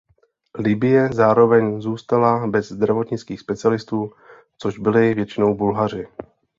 Libye 0.59 1.09
zároveň 1.13 1.81
zůstala 1.81 2.47
bez 2.47 2.71
zdravotnických 2.71 3.39
specialistů, 3.39 4.13
což 4.57 4.79
byli 4.79 5.13
většinou 5.13 5.55
Bulhaři. 5.55 6.07